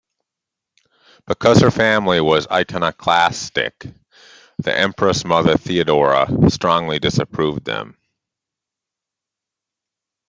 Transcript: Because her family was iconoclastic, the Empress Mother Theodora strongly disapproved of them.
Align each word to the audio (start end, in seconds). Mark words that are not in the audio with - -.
Because 1.27 1.61
her 1.61 1.69
family 1.69 2.19
was 2.21 2.47
iconoclastic, 2.49 3.85
the 4.57 4.75
Empress 4.75 5.23
Mother 5.23 5.57
Theodora 5.57 6.25
strongly 6.49 6.97
disapproved 6.97 7.57
of 7.59 7.63
them. 7.65 7.97